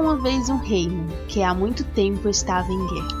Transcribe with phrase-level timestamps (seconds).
[0.00, 3.20] Uma vez um reino que há muito tempo estava em guerra.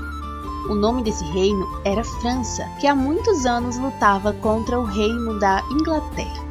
[0.70, 5.62] O nome desse reino era França, que há muitos anos lutava contra o reino da
[5.70, 6.42] Inglaterra.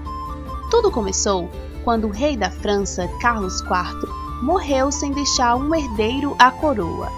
[0.69, 1.49] Tudo começou
[1.83, 4.07] quando o rei da França, Carlos IV,
[4.43, 7.09] morreu sem deixar um herdeiro à coroa.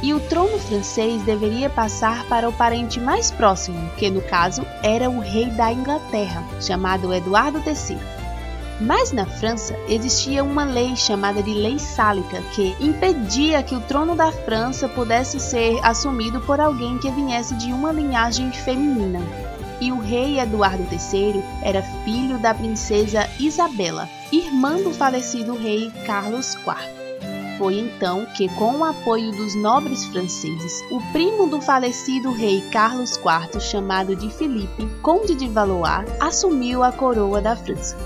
[0.00, 5.10] E o trono francês deveria passar para o parente mais próximo, que no caso era
[5.10, 8.17] o rei da Inglaterra, chamado Eduardo III.
[8.80, 14.14] Mas na França existia uma lei chamada de Lei Sálica que impedia que o trono
[14.14, 19.20] da França pudesse ser assumido por alguém que viesse de uma linhagem feminina.
[19.80, 26.54] E o rei Eduardo III era filho da princesa Isabela, irmã do falecido rei Carlos
[26.54, 26.98] IV.
[27.58, 33.16] Foi então que, com o apoio dos nobres franceses, o primo do falecido rei Carlos
[33.16, 37.96] IV, chamado de Felipe, conde de Valois, assumiu a coroa da França.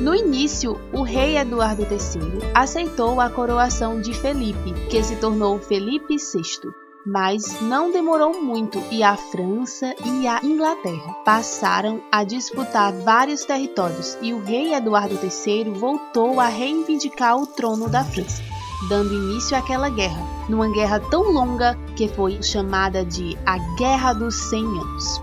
[0.00, 6.16] No início, o rei Eduardo III aceitou a coroação de Felipe, que se tornou Felipe
[6.16, 6.70] VI.
[7.06, 14.18] Mas não demorou muito e a França e a Inglaterra passaram a disputar vários territórios
[14.20, 18.42] e o rei Eduardo III voltou a reivindicar o trono da França,
[18.90, 24.34] dando início àquela guerra, numa guerra tão longa que foi chamada de a Guerra dos
[24.34, 25.22] Cem Anos.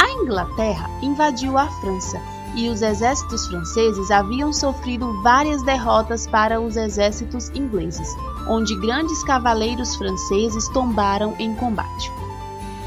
[0.00, 2.20] A Inglaterra invadiu a França
[2.54, 8.08] e os exércitos franceses haviam sofrido várias derrotas para os exércitos ingleses,
[8.48, 12.10] onde grandes cavaleiros franceses tombaram em combate.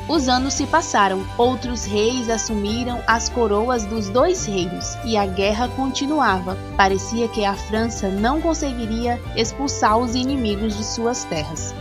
[0.08, 5.68] Os anos se passaram, outros reis assumiram as coroas dos dois reinos e a guerra
[5.70, 6.56] continuava.
[6.78, 11.74] Parecia que a França não conseguiria expulsar os inimigos de suas terras.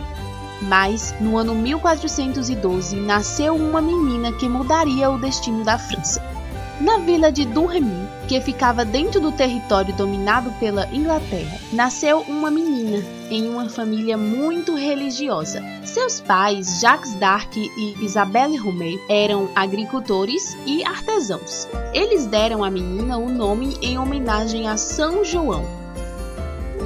[0.59, 6.34] Mas, no ano 1412, nasceu uma menina que mudaria o destino da França.
[6.79, 13.01] Na vila de Domremy, que ficava dentro do território dominado pela Inglaterra, nasceu uma menina
[13.31, 15.63] em uma família muito religiosa.
[15.85, 21.65] Seus pais, Jacques d'Arc e Isabelle Romeu, eram agricultores e artesãos.
[21.93, 25.65] Eles deram à menina o nome em homenagem a São João,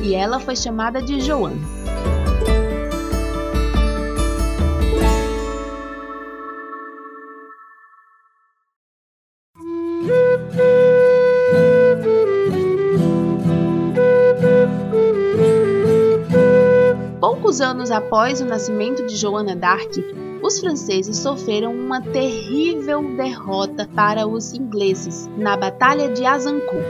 [0.03, 1.78] e ela foi chamada de Joana.
[17.79, 20.03] Anos após o nascimento de Joana d'Arc,
[20.43, 26.83] os franceses sofreram uma terrível derrota para os ingleses na Batalha de Azincourt.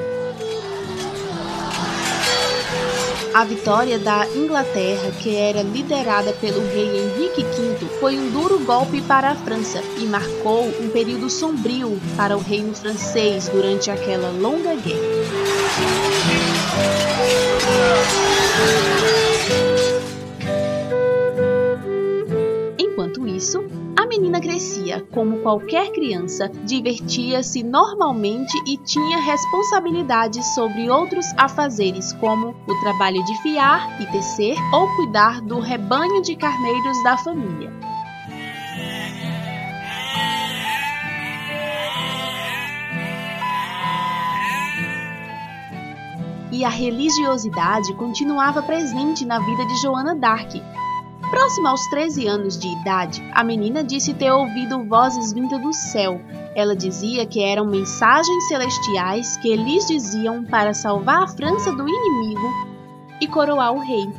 [3.36, 9.00] A vitória da Inglaterra, que era liderada pelo rei Henrique V, foi um duro golpe
[9.04, 14.74] para a França e marcou um período sombrio para o reino francês durante aquela longa
[14.74, 15.20] guerra.
[24.20, 32.80] Menina crescia como qualquer criança, divertia-se normalmente e tinha responsabilidades sobre outros afazeres, como o
[32.82, 37.72] trabalho de fiar e tecer ou cuidar do rebanho de carneiros da família.
[46.52, 50.62] E a religiosidade continuava presente na vida de Joana d'Arc,
[51.30, 56.20] Próxima aos 13 anos de idade, a menina disse ter ouvido vozes vindas do céu.
[56.56, 62.48] Ela dizia que eram mensagens celestiais que lhes diziam para salvar a França do inimigo
[63.22, 64.10] e coroar o rei.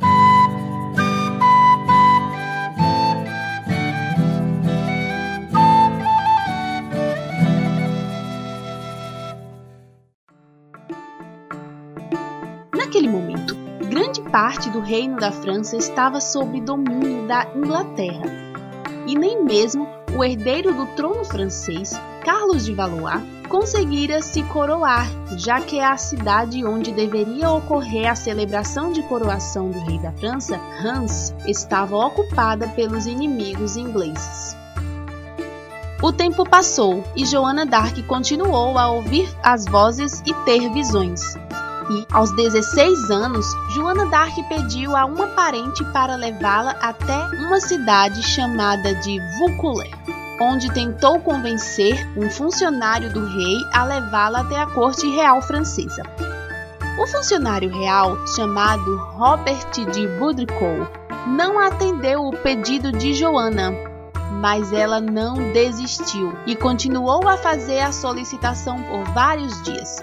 [14.51, 18.25] Parte do reino da França estava sob domínio da Inglaterra,
[19.07, 21.93] e nem mesmo o herdeiro do trono francês,
[22.25, 25.07] Carlos de Valois, conseguira se coroar,
[25.37, 30.59] já que a cidade onde deveria ocorrer a celebração de coroação do rei da França,
[30.81, 34.57] Reims, estava ocupada pelos inimigos ingleses.
[36.03, 41.21] O tempo passou e Joana d'Arc continuou a ouvir as vozes e ter visões.
[41.91, 48.23] E, aos 16 anos, Joana d'Arc pediu a uma parente para levá-la até uma cidade
[48.23, 49.91] chamada de Vaucouleurs,
[50.39, 56.03] onde tentou convencer um funcionário do rei a levá-la até a corte real francesa.
[56.97, 60.89] O funcionário real, chamado Robert de Baudricourt,
[61.27, 63.73] não atendeu o pedido de Joana,
[64.39, 69.97] mas ela não desistiu e continuou a fazer a solicitação por vários dias.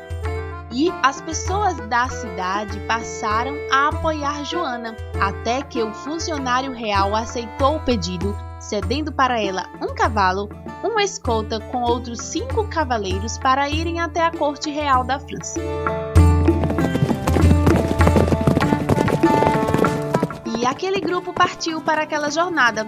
[0.71, 7.77] E as pessoas da cidade passaram a apoiar Joana, até que o funcionário real aceitou
[7.77, 10.49] o pedido, cedendo para ela um cavalo,
[10.85, 15.61] uma escolta com outros cinco cavaleiros para irem até a corte real da França.
[20.59, 22.87] E aquele grupo partiu para aquela jornada,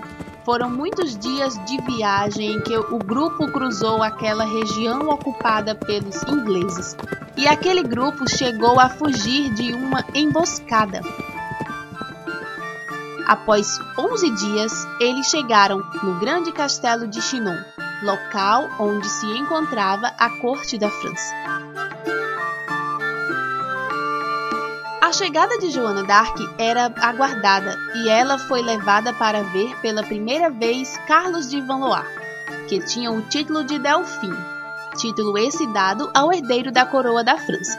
[0.51, 6.97] foram muitos dias de viagem em que o grupo cruzou aquela região ocupada pelos ingleses,
[7.37, 11.03] e aquele grupo chegou a fugir de uma emboscada.
[13.29, 17.63] Após 11 dias, eles chegaram no grande castelo de Chinon,
[18.03, 21.33] local onde se encontrava a corte da França.
[25.11, 30.49] A chegada de Joana d'Arc era aguardada e ela foi levada para ver pela primeira
[30.49, 32.07] vez Carlos de Valois,
[32.69, 34.33] que tinha o título de Delfim,
[34.97, 37.77] título esse dado ao herdeiro da coroa da França.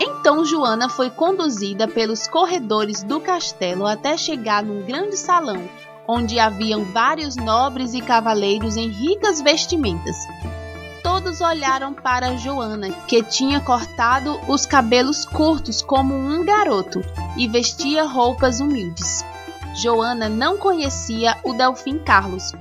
[0.00, 5.68] Então Joana foi conduzida pelos corredores do castelo até chegar num grande salão,
[6.06, 10.16] onde haviam vários nobres e cavaleiros em ricas vestimentas,
[11.04, 17.02] todos olharam para Joana, que tinha cortado os cabelos curtos como um garoto
[17.36, 19.22] e vestia roupas humildes.
[19.76, 22.52] Joana não conhecia o Delfim Carlos.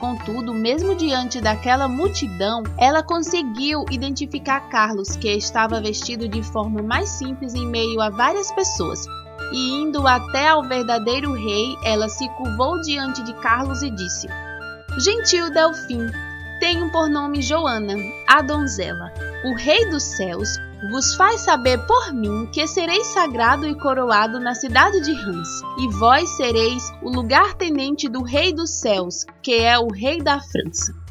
[0.00, 7.08] Contudo, mesmo diante daquela multidão, ela conseguiu identificar Carlos, que estava vestido de forma mais
[7.10, 9.06] simples em meio a várias pessoas.
[9.52, 14.26] E indo até ao verdadeiro rei, ela se curvou diante de Carlos e disse:
[14.98, 16.10] Gentil Delfim,
[16.58, 17.94] tenho por nome Joana,
[18.28, 19.12] a donzela.
[19.44, 20.48] O Rei dos Céus
[20.90, 25.48] vos faz saber por mim que sereis sagrado e coroado na cidade de Rans,
[25.78, 31.03] e vós sereis o lugar-tenente do Rei dos Céus, que é o Rei da França.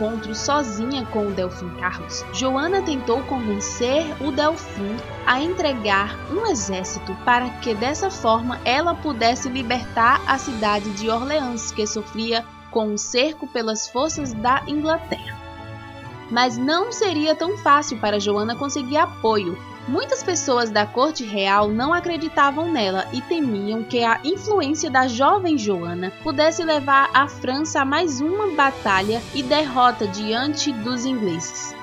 [0.00, 7.14] Encontro sozinha com o Delfim Carlos, Joana tentou convencer o Delfim a entregar um exército
[7.22, 12.96] para que dessa forma ela pudesse libertar a cidade de Orleans, que sofria com um
[12.96, 15.38] cerco pelas forças da Inglaterra.
[16.30, 19.58] Mas não seria tão fácil para Joana conseguir apoio,
[19.88, 25.56] Muitas pessoas da corte real não acreditavam nela e temiam que a influência da jovem
[25.56, 31.74] Joana pudesse levar a França a mais uma batalha e derrota diante dos ingleses.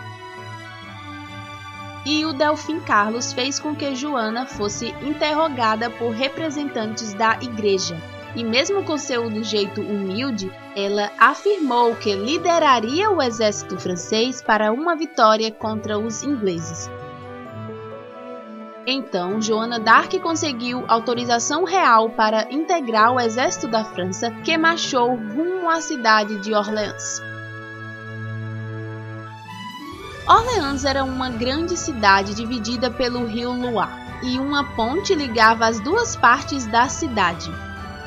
[2.05, 8.01] E o Delfim Carlos fez com que Joana fosse interrogada por representantes da igreja.
[8.33, 14.95] E mesmo com seu jeito humilde, ela afirmou que lideraria o exército francês para uma
[14.95, 16.89] vitória contra os ingleses.
[18.89, 25.69] Então, Joana d'Arc conseguiu autorização real para integrar o exército da França, que marchou rumo
[25.69, 27.21] à cidade de Orleans.
[30.25, 33.91] Orleans era uma grande cidade dividida pelo rio Loire,
[34.23, 37.51] e uma ponte ligava as duas partes da cidade.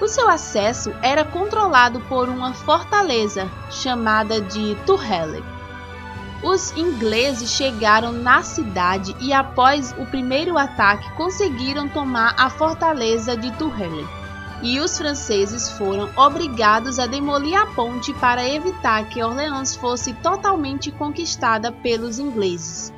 [0.01, 5.45] O seu acesso era controlado por uma fortaleza chamada de Tourelle.
[6.43, 13.53] Os ingleses chegaram na cidade e, após o primeiro ataque, conseguiram tomar a fortaleza de
[13.59, 14.09] Tourelle.
[14.63, 20.91] E os franceses foram obrigados a demolir a ponte para evitar que Orleans fosse totalmente
[20.91, 22.93] conquistada pelos ingleses.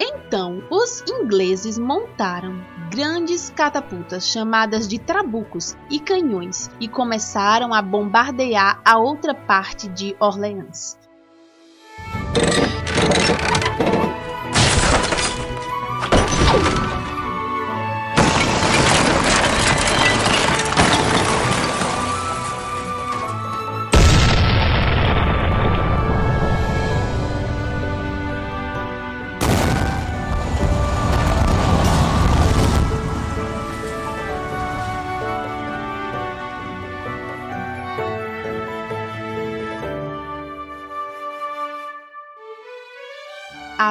[0.00, 8.80] Então, os ingleses montaram grandes catapultas chamadas de trabucos e canhões e começaram a bombardear
[8.82, 11.01] a outra parte de Orleans.
[12.34, 12.81] you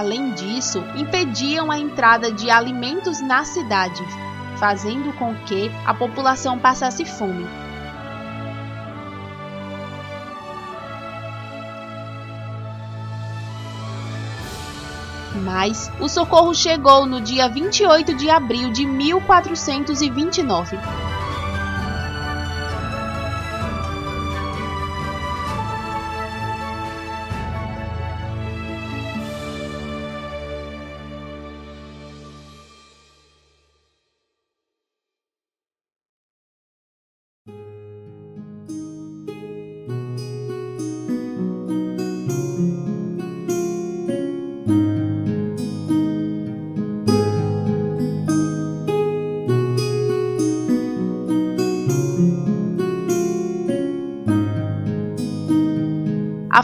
[0.01, 4.03] Além disso, impediam a entrada de alimentos na cidade,
[4.57, 7.45] fazendo com que a população passasse fome.
[15.43, 20.79] Mas o socorro chegou no dia 28 de abril de 1429.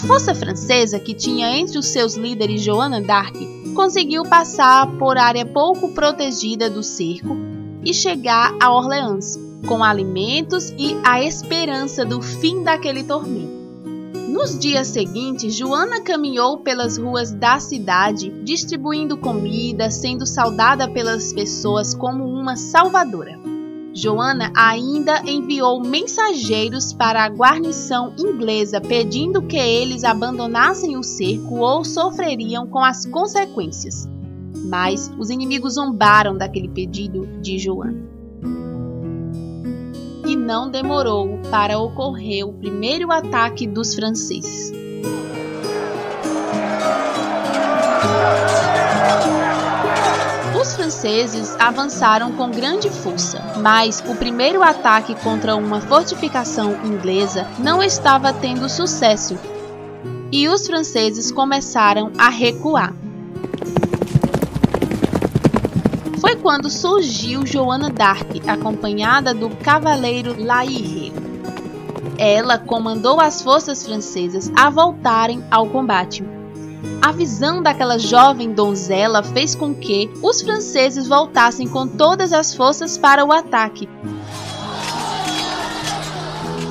[0.08, 3.36] Força francesa, que tinha entre os seus líderes Joana d'Arc,
[3.76, 7.36] conseguiu passar por área pouco protegida do cerco
[7.84, 9.38] e chegar a Orleans,
[9.68, 13.58] com alimentos e a esperança do fim daquele tormento.
[14.30, 21.94] Nos dias seguintes, Joana caminhou pelas ruas da cidade, distribuindo comida, sendo saudada pelas pessoas
[21.94, 23.38] como uma salvadora.
[23.98, 31.84] Joana ainda enviou mensageiros para a guarnição inglesa pedindo que eles abandonassem o cerco ou
[31.84, 34.08] sofreriam com as consequências.
[34.70, 38.06] Mas os inimigos zombaram daquele pedido de Joana.
[40.28, 44.72] E não demorou para ocorrer o primeiro ataque dos franceses
[50.78, 58.32] franceses avançaram com grande força, mas o primeiro ataque contra uma fortificação inglesa não estava
[58.32, 59.38] tendo sucesso
[60.32, 62.94] e os franceses começaram a recuar.
[66.22, 71.12] Foi quando surgiu Joana d'Arc, acompanhada do cavaleiro Laire.
[72.20, 76.37] Ela comandou as forças francesas a voltarem ao combate.
[77.02, 82.98] A visão daquela jovem donzela fez com que os franceses voltassem com todas as forças
[82.98, 83.88] para o ataque.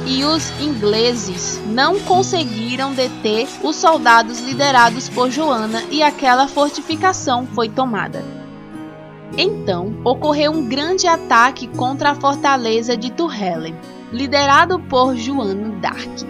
[0.07, 7.69] E os ingleses não conseguiram deter os soldados liderados por Joana e aquela fortificação foi
[7.69, 8.25] tomada.
[9.37, 13.75] Então, ocorreu um grande ataque contra a fortaleza de Tourelle,
[14.13, 16.25] liderado por Joana d'Arc.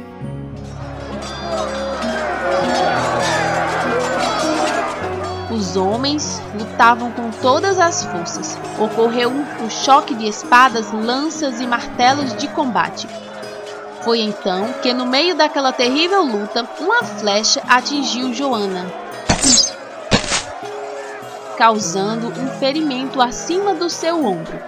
[5.76, 8.58] Homens lutavam com todas as forças.
[8.78, 13.06] Ocorreu um choque de espadas, lanças e martelos de combate.
[14.02, 18.86] Foi então que, no meio daquela terrível luta, uma flecha atingiu Joana,
[21.58, 24.58] causando um ferimento acima do seu ombro.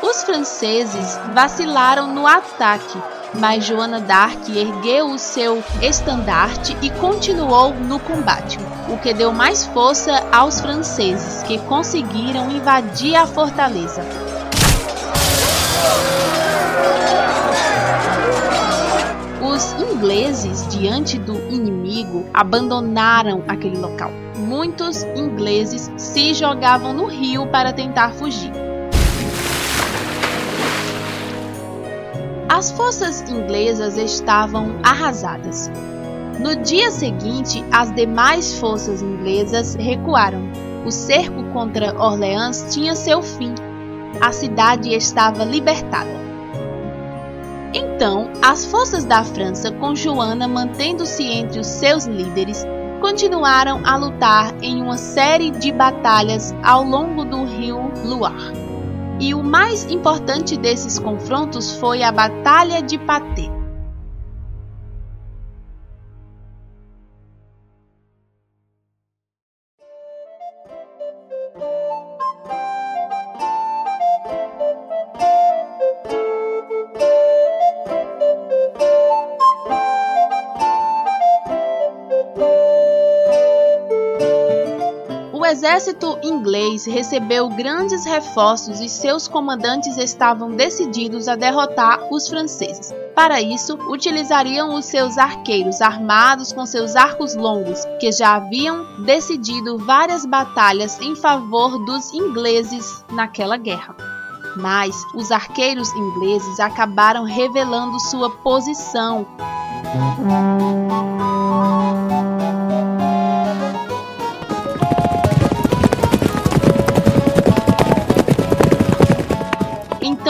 [0.00, 3.02] Os franceses vacilaram no ataque,
[3.34, 8.58] mas Joana d'Arc ergueu o seu estandarte e continuou no combate,
[8.88, 14.02] o que deu mais força aos franceses, que conseguiram invadir a fortaleza.
[19.40, 24.10] Os ingleses, diante do inimigo, abandonaram aquele local.
[24.36, 28.52] Muitos ingleses se jogavam no rio para tentar fugir.
[32.58, 35.70] As forças inglesas estavam arrasadas.
[36.40, 40.42] No dia seguinte, as demais forças inglesas recuaram.
[40.84, 43.54] O cerco contra Orleans tinha seu fim.
[44.20, 46.10] A cidade estava libertada.
[47.72, 52.66] Então, as forças da França, com Joana mantendo-se entre os seus líderes,
[53.00, 58.67] continuaram a lutar em uma série de batalhas ao longo do rio Loire.
[59.20, 63.57] E o mais importante desses confrontos foi a Batalha de Patê.
[85.68, 92.90] Exército inglês recebeu grandes reforços e seus comandantes estavam decididos a derrotar os franceses.
[93.14, 99.76] Para isso, utilizariam os seus arqueiros armados com seus arcos longos, que já haviam decidido
[99.76, 103.94] várias batalhas em favor dos ingleses naquela guerra.
[104.56, 109.26] Mas os arqueiros ingleses acabaram revelando sua posição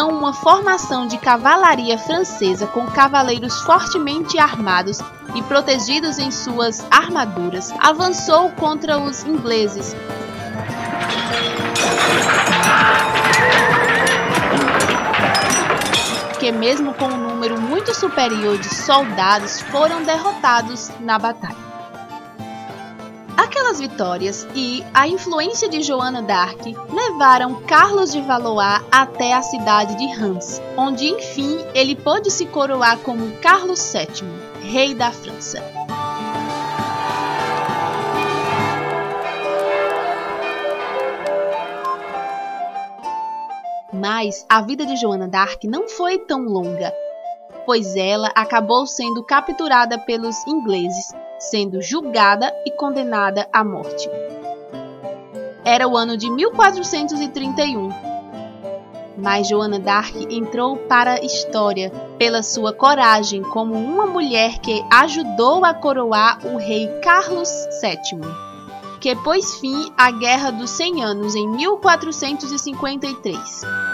[0.06, 4.98] uma formação de cavalaria francesa com cavaleiros fortemente armados
[5.34, 9.96] e protegidos em suas armaduras, avançou contra os ingleses.
[16.38, 21.67] Que, mesmo com um número muito superior de soldados, foram derrotados na batalha.
[23.68, 29.94] Aquelas vitórias e a influência de Joana d'Arc levaram Carlos de Valois até a cidade
[29.98, 34.26] de Reims, onde enfim ele pôde se coroar como Carlos VII,
[34.62, 35.62] rei da França.
[43.92, 46.90] Mas a vida de Joana d'Arc não foi tão longa,
[47.66, 54.08] pois ela acabou sendo capturada pelos ingleses sendo julgada e condenada à morte.
[55.64, 57.90] Era o ano de 1431.
[59.16, 65.64] Mas Joana d'Arc entrou para a história pela sua coragem como uma mulher que ajudou
[65.64, 67.50] a coroar o rei Carlos
[67.82, 68.20] VII,
[69.00, 73.87] que pôs fim à Guerra dos Cem Anos em 1453.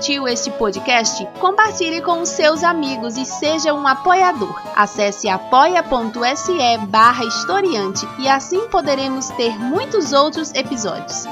[0.00, 4.58] Curtiu este podcast, compartilhe com os seus amigos e seja um apoiador.
[4.74, 11.26] Acesse apoia.se barra historiante e assim poderemos ter muitos outros episódios.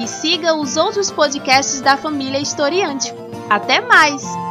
[0.00, 3.14] E siga os outros podcasts da família Historiante.
[3.48, 4.47] Até mais!